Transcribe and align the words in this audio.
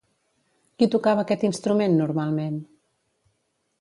Qui 0.79 0.87
tocava 0.95 1.25
aquest 1.25 1.45
instrument 1.49 1.99
normalment? 2.03 2.59